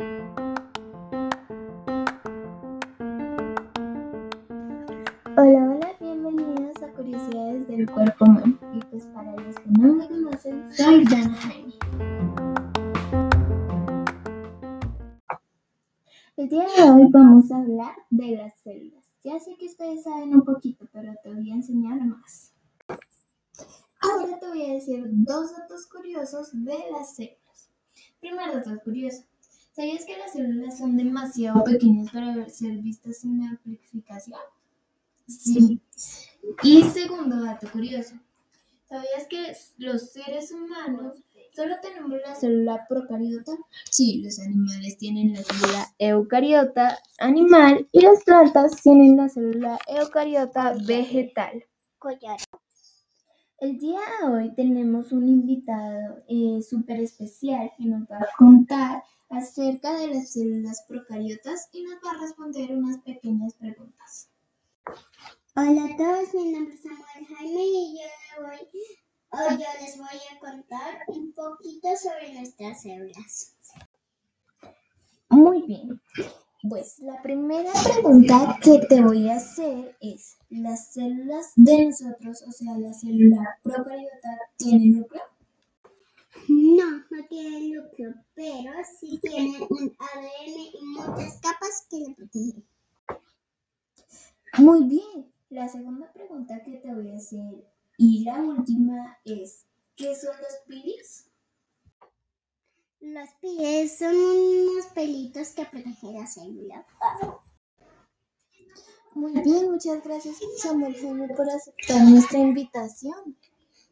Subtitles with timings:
[0.00, 0.14] Hola,
[5.36, 8.56] hola, bienvenidos a Curiosidades del Cuerpo Humano.
[8.74, 11.74] Y pues para los que no me conocen, soy Dana Jaime.
[16.36, 19.04] El día de hoy vamos a hablar de las células.
[19.24, 22.54] Ya sé que ustedes saben un poquito, pero te voy a enseñar más.
[24.00, 27.72] Ahora te voy a decir dos datos curiosos de las células.
[28.20, 29.24] Primer dato curioso.
[29.78, 34.40] ¿Sabías que las células son demasiado pequeñas para ser vistas la amplificación?
[35.28, 35.80] Sí.
[36.64, 38.16] Y segundo dato curioso.
[38.88, 41.22] ¿Sabías que los seres humanos
[41.54, 43.52] solo tenemos la célula procariota?
[43.88, 50.74] Sí, los animales tienen la célula eucariota animal y las plantas tienen la célula eucariota
[50.88, 51.64] vegetal.
[52.00, 52.38] collar.
[53.60, 59.04] El día de hoy tenemos un invitado eh, súper especial que nos va a contar
[59.30, 64.28] acerca de las células procariotas y nos va a responder unas pequeñas preguntas.
[65.54, 70.98] Hola a todos, mi nombre es Samuel Jaime y yo, voy, les voy a contar
[71.08, 73.56] un poquito sobre nuestras células.
[75.30, 76.00] Muy bien.
[76.68, 82.50] Pues la primera pregunta que te voy a hacer es, ¿las células de nosotros, o
[82.50, 85.22] sea, la célula procariota, tienen núcleo?
[86.48, 89.17] No, no tienen núcleo, pero sí
[91.88, 92.64] que le protegen.
[94.58, 95.32] Muy bien.
[95.50, 97.64] La segunda pregunta que te voy a hacer
[97.96, 101.30] y la última es, ¿qué son los pilis?
[103.00, 106.86] Los pies son unos pelitos que protegen la célula.
[109.14, 113.36] Muy bien, muchas gracias Samuel Jaime por aceptar nuestra invitación.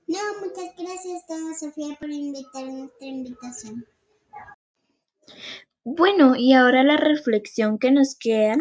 [0.07, 1.25] No, muchas gracias,
[1.59, 3.85] Sofía, por invitar nuestra invitación.
[5.89, 8.56] Bueno, y ahora la reflexión que nos queda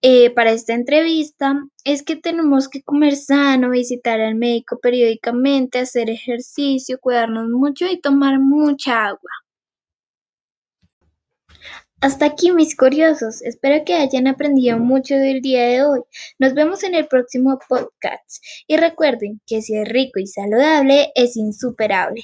[0.00, 6.08] eh, para esta entrevista es que tenemos que comer sano, visitar al médico periódicamente, hacer
[6.08, 9.30] ejercicio, cuidarnos mucho y tomar mucha agua.
[12.00, 16.02] Hasta aquí mis curiosos, espero que hayan aprendido mucho del día de hoy.
[16.38, 21.36] Nos vemos en el próximo podcast y recuerden que si es rico y saludable es
[21.36, 22.22] insuperable.